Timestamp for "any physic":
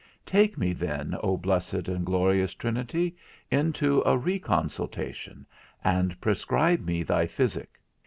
7.07-7.79